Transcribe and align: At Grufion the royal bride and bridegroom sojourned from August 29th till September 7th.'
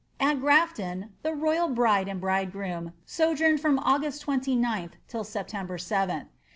At 0.19 0.39
Grufion 0.39 1.09
the 1.21 1.35
royal 1.35 1.69
bride 1.69 2.07
and 2.07 2.19
bridegroom 2.19 2.93
sojourned 3.05 3.61
from 3.61 3.77
August 3.77 4.25
29th 4.25 4.93
till 5.07 5.23
September 5.23 5.77
7th.' 5.77 6.25